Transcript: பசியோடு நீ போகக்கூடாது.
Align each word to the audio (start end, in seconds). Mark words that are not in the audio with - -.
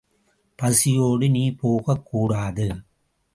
பசியோடு 0.59 1.29
நீ 1.29 1.43
போகக்கூடாது. 1.51 2.67